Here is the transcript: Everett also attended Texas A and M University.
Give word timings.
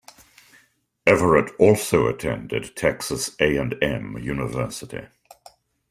Everett 1.05 1.51
also 1.59 2.07
attended 2.07 2.75
Texas 2.75 3.35
A 3.39 3.55
and 3.57 3.75
M 3.83 4.17
University. 4.17 5.05